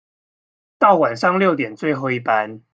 [0.79, 2.63] 到晚上六點最後一班